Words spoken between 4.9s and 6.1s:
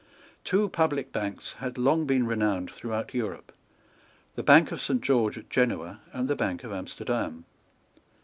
George at Genoa,